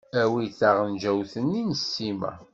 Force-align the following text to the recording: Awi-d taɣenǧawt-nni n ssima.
Awi-d 0.21 0.53
taɣenǧawt-nni 0.59 1.61
n 1.69 1.71
ssima. 1.81 2.31